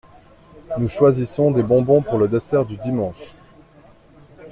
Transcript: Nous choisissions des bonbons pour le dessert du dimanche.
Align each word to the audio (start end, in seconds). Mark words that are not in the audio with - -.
Nous 0.79 0.87
choisissions 0.89 1.51
des 1.51 1.61
bonbons 1.61 2.01
pour 2.01 2.17
le 2.17 2.27
dessert 2.27 2.65
du 2.65 2.75
dimanche. 2.77 3.35